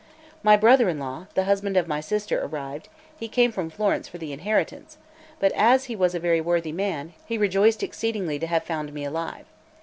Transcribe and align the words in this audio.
My 0.41 0.57
brother 0.57 0.89
in 0.89 0.97
law, 0.97 1.27
the 1.35 1.43
husband 1.43 1.77
of 1.77 1.87
my 1.87 2.01
sister, 2.01 2.41
arrived; 2.43 2.89
he 3.19 3.27
came 3.27 3.51
from 3.51 3.69
Florence 3.69 4.07
for 4.07 4.17
the 4.17 4.33
inheritance; 4.33 4.97
but 5.39 5.51
as 5.51 5.83
he 5.85 5.95
was 5.95 6.15
a 6.15 6.19
very 6.19 6.41
worthy 6.41 6.71
man, 6.71 7.13
he 7.23 7.37
rejoiced 7.37 7.83
exceedingly 7.83 8.39
to 8.39 8.47
have 8.47 8.63
found 8.63 8.93
me 8.93 9.05
alive. 9.05 9.45